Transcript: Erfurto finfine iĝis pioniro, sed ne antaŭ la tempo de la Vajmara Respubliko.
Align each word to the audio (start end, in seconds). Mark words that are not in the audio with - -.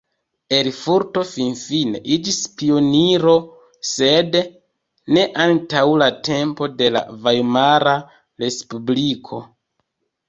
Erfurto 0.59 1.23
finfine 1.31 1.99
iĝis 2.15 2.39
pioniro, 2.61 3.35
sed 3.91 4.39
ne 5.19 5.27
antaŭ 5.47 5.85
la 6.05 6.09
tempo 6.31 6.71
de 6.81 6.91
la 6.97 7.05
Vajmara 7.29 7.95
Respubliko. 8.47 9.45